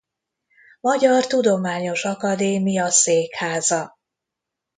Magyar 0.79 1.27
Tudományos 1.27 2.05
Akadémia 2.05 2.89
Székháza. 2.89 3.97